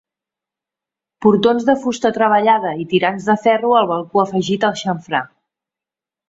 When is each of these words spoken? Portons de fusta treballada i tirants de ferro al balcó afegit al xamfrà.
Portons 1.25 1.67
de 1.67 1.75
fusta 1.83 2.11
treballada 2.15 2.71
i 2.85 2.87
tirants 2.95 3.29
de 3.33 3.37
ferro 3.45 3.75
al 3.81 3.87
balcó 3.93 4.23
afegit 4.25 4.67
al 4.71 4.75
xamfrà. 4.83 5.23